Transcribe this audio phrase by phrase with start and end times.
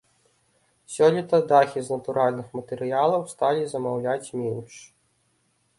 [0.93, 4.73] Сёлета дахі з натуральных матэрыялаў сталі замаўляць менш.